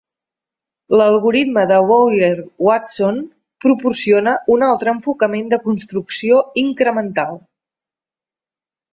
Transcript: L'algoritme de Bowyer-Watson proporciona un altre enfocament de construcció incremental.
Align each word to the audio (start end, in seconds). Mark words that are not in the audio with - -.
L'algoritme 0.99 1.65
de 1.71 1.75
Bowyer-Watson 1.89 3.19
proporciona 3.65 4.33
un 4.53 4.65
altre 4.69 4.91
enfocament 4.97 5.51
de 5.51 5.59
construcció 5.67 6.41
incremental. 6.63 7.37